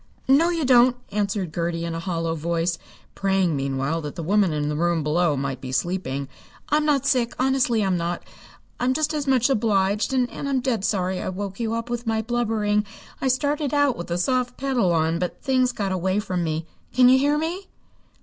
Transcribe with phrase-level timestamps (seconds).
[0.27, 2.79] "No you don't!" answered Gertie in a hollow voice,
[3.13, 6.27] praying meanwhile that the woman in the room below might be sleeping.
[6.69, 8.23] "I'm not sick, honestly I'm not.
[8.79, 12.23] I'm just as much obliged, and I'm dead sorry I woke you up with my
[12.23, 12.83] blubbering.
[13.21, 16.65] I started out with the soft pedal on, but things got away from me.
[16.91, 17.67] Can you hear me?"